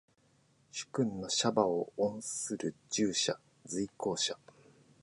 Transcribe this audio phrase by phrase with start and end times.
[0.71, 3.39] 主君の車馬を御する従者。
[3.65, 4.35] 随行者。